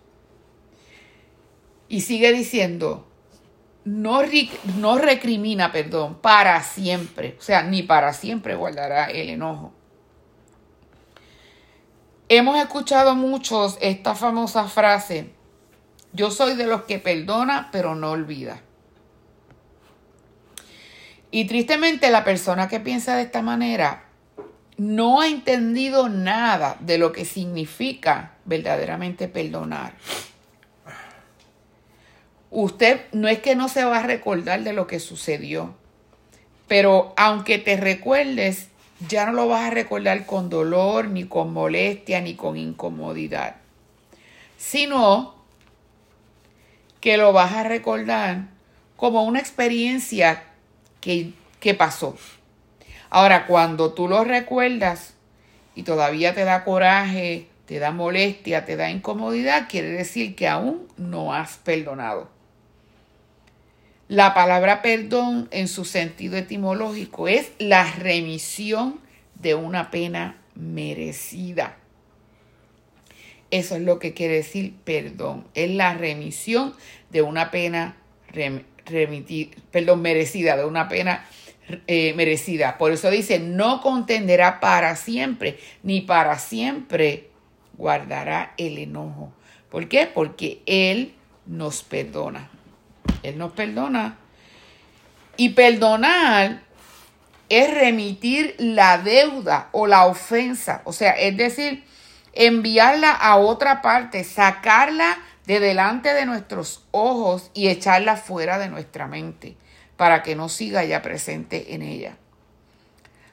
[1.88, 3.06] Y sigue diciendo,
[3.84, 4.22] no,
[4.78, 7.36] no recrimina, perdón, para siempre.
[7.38, 9.72] O sea, ni para siempre guardará el enojo.
[12.28, 15.30] Hemos escuchado muchos esta famosa frase,
[16.14, 18.60] yo soy de los que perdona pero no olvida.
[21.30, 24.04] Y tristemente la persona que piensa de esta manera
[24.76, 29.94] no ha entendido nada de lo que significa verdaderamente perdonar.
[32.56, 35.74] Usted no es que no se va a recordar de lo que sucedió,
[36.68, 38.68] pero aunque te recuerdes,
[39.08, 43.56] ya no lo vas a recordar con dolor, ni con molestia, ni con incomodidad,
[44.56, 45.34] sino
[47.00, 48.44] que lo vas a recordar
[48.96, 50.44] como una experiencia
[51.00, 51.32] que,
[51.76, 52.16] pasó.
[53.10, 55.14] Ahora, cuando tú lo recuerdas
[55.74, 60.86] y todavía te da coraje, te da molestia, te da incomodidad, quiere decir que aún
[60.96, 62.33] no has perdonado.
[64.08, 69.00] La palabra perdón en su sentido etimológico es la remisión
[69.40, 71.78] de una pena merecida.
[73.50, 75.46] Eso es lo que quiere decir perdón.
[75.54, 76.74] Es la remisión
[77.10, 77.96] de una pena
[79.70, 81.24] perdón, merecida, de una pena
[81.86, 82.76] eh, merecida.
[82.76, 87.30] Por eso dice, no contenderá para siempre, ni para siempre
[87.78, 89.32] guardará el enojo.
[89.70, 90.06] ¿Por qué?
[90.12, 91.14] Porque Él
[91.46, 92.50] nos perdona.
[93.22, 94.18] Él nos perdona.
[95.36, 96.62] Y perdonar
[97.48, 100.82] es remitir la deuda o la ofensa.
[100.84, 101.84] O sea, es decir,
[102.32, 109.06] enviarla a otra parte, sacarla de delante de nuestros ojos y echarla fuera de nuestra
[109.06, 109.56] mente
[109.96, 112.16] para que no siga ya presente en ella.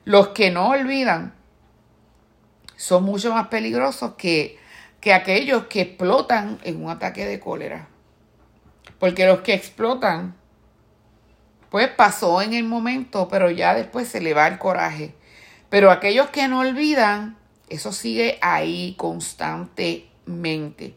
[0.03, 1.33] Los que no olvidan
[2.75, 4.59] son mucho más peligrosos que,
[4.99, 7.87] que aquellos que explotan en un ataque de cólera.
[9.01, 10.35] Porque los que explotan,
[11.71, 15.15] pues pasó en el momento, pero ya después se le va el coraje.
[15.71, 17.35] Pero aquellos que no olvidan,
[17.67, 20.93] eso sigue ahí constantemente.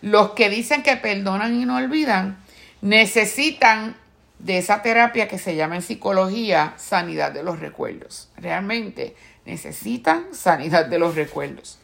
[0.00, 2.38] Los que dicen que perdonan y no olvidan,
[2.80, 3.94] necesitan
[4.40, 8.30] de esa terapia que se llama en psicología sanidad de los recuerdos.
[8.36, 9.14] Realmente
[9.44, 11.78] necesitan sanidad de los recuerdos.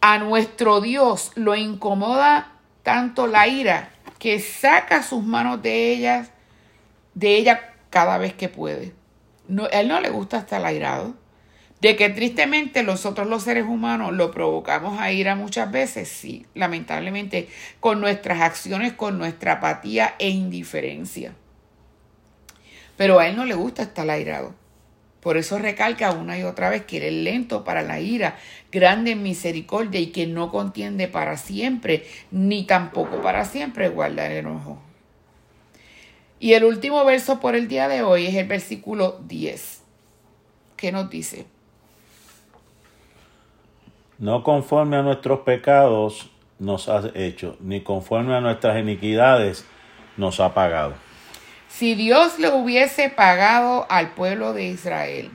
[0.00, 2.52] A nuestro Dios lo incomoda
[2.82, 3.91] tanto la ira
[4.22, 6.30] que saca sus manos de ellas,
[7.14, 8.92] de ella cada vez que puede.
[9.48, 11.16] No, a él no le gusta estar airado.
[11.80, 17.48] De que tristemente nosotros los seres humanos lo provocamos a ira muchas veces, sí, lamentablemente,
[17.80, 21.34] con nuestras acciones, con nuestra apatía e indiferencia.
[22.96, 24.54] Pero a él no le gusta estar airado.
[25.22, 28.38] Por eso recalca una y otra vez que él es lento para la ira,
[28.72, 34.38] grande en misericordia y que no contiende para siempre, ni tampoco para siempre guarda el
[34.38, 34.82] enojo.
[36.40, 39.84] Y el último verso por el día de hoy es el versículo 10,
[40.76, 41.46] que nos dice,
[44.18, 49.64] No conforme a nuestros pecados nos has hecho, ni conforme a nuestras iniquidades
[50.16, 50.94] nos ha pagado.
[51.72, 55.30] Si Dios le hubiese pagado al pueblo de Israel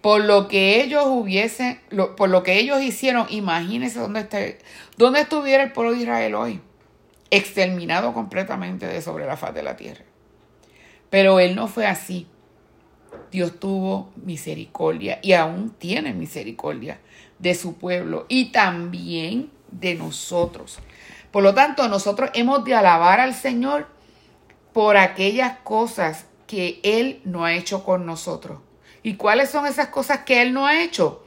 [0.00, 1.80] por lo que ellos hubiesen,
[2.16, 4.38] por lo que ellos hicieron, imagínense dónde, está,
[4.96, 6.60] dónde estuviera el pueblo de Israel hoy,
[7.30, 10.04] exterminado completamente de sobre la faz de la tierra.
[11.10, 12.28] Pero él no fue así.
[13.32, 17.00] Dios tuvo misericordia y aún tiene misericordia
[17.40, 20.78] de su pueblo y también de nosotros.
[21.32, 23.97] Por lo tanto, nosotros hemos de alabar al Señor
[24.78, 28.60] por aquellas cosas que Él no ha hecho con nosotros.
[29.02, 31.26] ¿Y cuáles son esas cosas que Él no ha hecho?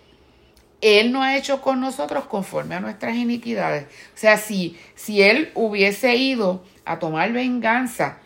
[0.80, 3.88] Él no ha hecho con nosotros conforme a nuestras iniquidades.
[4.16, 8.20] O sea, si, si Él hubiese ido a tomar venganza,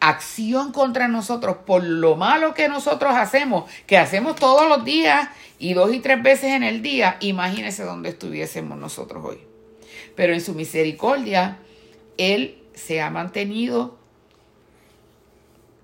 [0.00, 5.72] acción contra nosotros por lo malo que nosotros hacemos, que hacemos todos los días y
[5.72, 9.38] dos y tres veces en el día, imagínese dónde estuviésemos nosotros hoy.
[10.14, 11.56] Pero en su misericordia,
[12.18, 13.96] Él se ha mantenido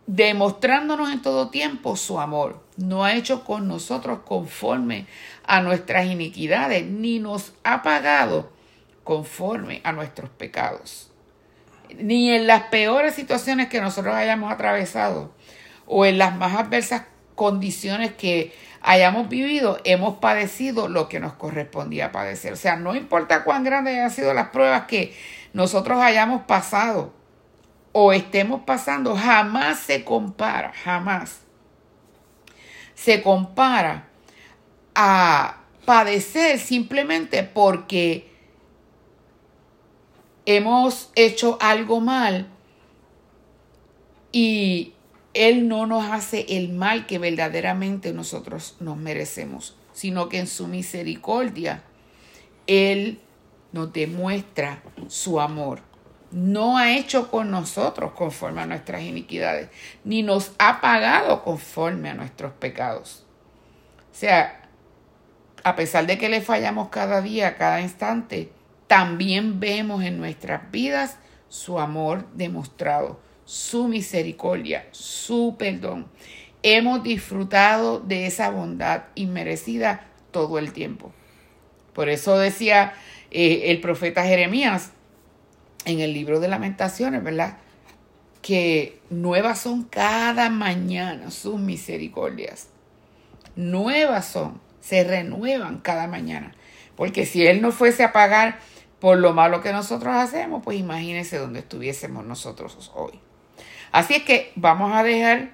[0.06, 2.62] demostrándonos en todo tiempo su amor.
[2.76, 5.06] No ha hecho con nosotros conforme
[5.44, 8.50] a nuestras iniquidades, ni nos ha pagado
[9.04, 11.10] conforme a nuestros pecados.
[11.98, 15.34] Ni en las peores situaciones que nosotros hayamos atravesado
[15.86, 17.02] o en las más adversas
[17.34, 22.52] condiciones que hayamos vivido, hemos padecido lo que nos correspondía padecer.
[22.52, 25.14] O sea, no importa cuán grandes hayan sido las pruebas que
[25.52, 27.12] nosotros hayamos pasado,
[27.92, 31.40] o estemos pasando, jamás se compara, jamás
[32.94, 34.08] se compara
[34.94, 38.30] a padecer simplemente porque
[40.46, 42.48] hemos hecho algo mal
[44.30, 44.92] y
[45.34, 50.68] Él no nos hace el mal que verdaderamente nosotros nos merecemos, sino que en su
[50.68, 51.82] misericordia
[52.66, 53.20] Él
[53.72, 55.91] nos demuestra su amor
[56.32, 59.68] no ha hecho con nosotros conforme a nuestras iniquidades,
[60.04, 63.24] ni nos ha pagado conforme a nuestros pecados.
[64.10, 64.62] O sea,
[65.62, 68.50] a pesar de que le fallamos cada día, cada instante,
[68.86, 71.18] también vemos en nuestras vidas
[71.48, 76.08] su amor demostrado, su misericordia, su perdón.
[76.62, 81.12] Hemos disfrutado de esa bondad inmerecida todo el tiempo.
[81.92, 82.94] Por eso decía
[83.30, 84.92] eh, el profeta Jeremías,
[85.84, 87.58] en el libro de lamentaciones, ¿verdad?
[88.40, 92.68] Que nuevas son cada mañana sus misericordias.
[93.56, 96.52] Nuevas son se renuevan cada mañana.
[96.96, 98.58] Porque si Él no fuese a pagar
[99.00, 103.12] por lo malo que nosotros hacemos, pues imagínense dónde estuviésemos nosotros hoy.
[103.90, 105.50] Así es que vamos a dejar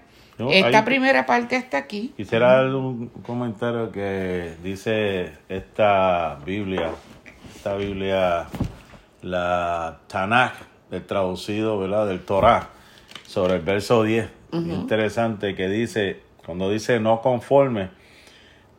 [0.51, 2.13] esta primera parte hasta aquí.
[2.17, 6.91] Quisiera dar un comentario que dice esta Biblia,
[7.55, 8.47] esta Biblia,
[9.23, 10.55] la Tanakh,
[10.91, 12.07] el traducido, ¿verdad?
[12.07, 12.69] Del Torah,
[13.27, 14.29] sobre el verso 10.
[14.53, 17.91] Interesante que dice, cuando dice no conforme,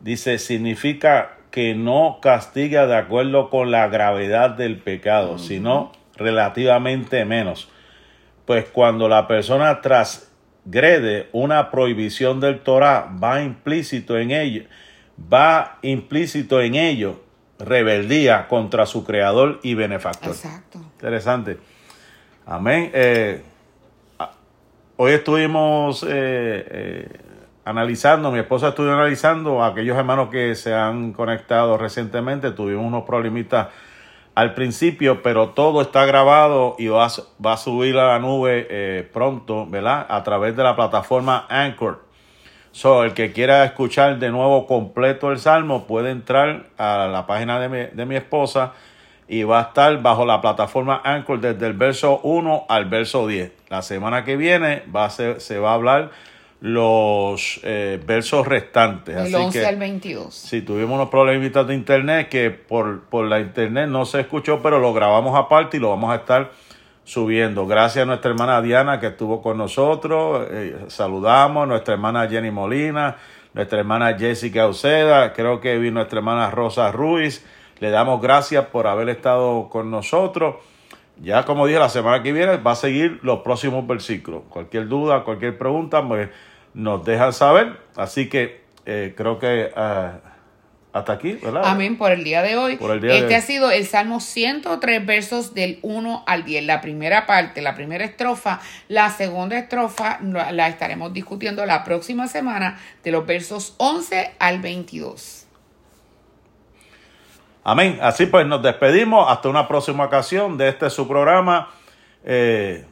[0.00, 7.68] dice, significa que no castiga de acuerdo con la gravedad del pecado, sino relativamente menos.
[8.46, 14.64] Pues cuando la persona transgrede una prohibición del Torah, va implícito en ello,
[15.32, 17.20] va implícito en ello
[17.60, 20.30] rebeldía contra su creador y benefactor.
[20.30, 20.78] Exacto.
[20.78, 21.58] Interesante.
[22.46, 22.90] Amén.
[22.92, 23.42] Eh,
[24.96, 27.08] hoy estuvimos eh, eh,
[27.64, 33.04] analizando, mi esposa estuvo analizando a aquellos hermanos que se han conectado recientemente, tuvimos unos
[33.04, 33.68] problemitas
[34.34, 40.06] al principio, pero todo está grabado y va, a subir a la nube pronto, ¿verdad?
[40.08, 42.09] A través de la plataforma Anchor.
[42.72, 47.58] So, el que quiera escuchar de nuevo completo el salmo puede entrar a la página
[47.58, 48.72] de mi, de mi esposa
[49.26, 53.52] y va a estar bajo la plataforma Anchor desde el verso 1 al verso 10.
[53.68, 56.10] La semana que viene va a ser, se va a hablar
[56.60, 59.16] los eh, versos restantes.
[59.16, 60.34] El 11 al 22.
[60.34, 64.78] Sí, tuvimos unos problemitas de internet que por, por la internet no se escuchó, pero
[64.78, 66.50] lo grabamos aparte y lo vamos a estar
[67.04, 67.66] subiendo.
[67.66, 70.46] Gracias a nuestra hermana Diana que estuvo con nosotros.
[70.50, 73.16] Eh, saludamos nuestra hermana Jenny Molina,
[73.54, 77.44] nuestra hermana Jessica Uceda, creo que vi nuestra hermana Rosa Ruiz.
[77.80, 80.56] Le damos gracias por haber estado con nosotros.
[81.22, 84.42] Ya como dije, la semana que viene va a seguir los próximos versículos.
[84.48, 86.30] Cualquier duda, cualquier pregunta, pues
[86.74, 87.78] nos dejan saber.
[87.96, 90.10] Así que eh, creo que eh,
[90.92, 91.62] hasta aquí, ¿verdad?
[91.64, 92.78] Amén, por el día de hoy.
[93.02, 96.64] este ha sido el Salmo 103, versos del 1 al 10.
[96.64, 98.60] La primera parte, la primera estrofa.
[98.88, 105.46] La segunda estrofa la estaremos discutiendo la próxima semana de los versos 11 al 22.
[107.62, 107.98] Amén.
[108.02, 111.70] Así pues nos despedimos hasta una próxima ocasión de este su programa,
[112.24, 112.84] eh,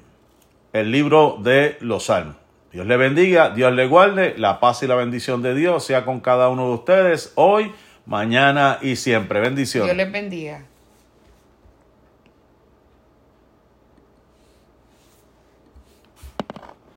[0.72, 2.36] el libro de los salmos.
[2.70, 6.20] Dios le bendiga, Dios le guarde, la paz y la bendición de Dios sea con
[6.20, 7.72] cada uno de ustedes hoy,
[8.08, 9.40] mañana y siempre.
[9.40, 9.94] Bendiciones.
[9.94, 10.62] Dios les bendiga.